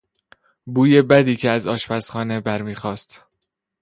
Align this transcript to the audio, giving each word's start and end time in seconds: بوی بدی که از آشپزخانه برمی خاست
بوی 0.65 1.01
بدی 1.01 1.35
که 1.35 1.49
از 1.49 1.67
آشپزخانه 1.67 2.39
برمی 2.39 2.75
خاست 2.75 3.23